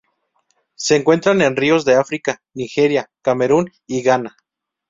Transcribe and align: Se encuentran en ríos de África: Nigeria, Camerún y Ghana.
Se 0.73 0.95
encuentran 0.95 1.43
en 1.43 1.55
ríos 1.55 1.85
de 1.85 1.93
África: 1.93 2.41
Nigeria, 2.55 3.11
Camerún 3.21 3.71
y 3.85 4.01
Ghana. 4.01 4.35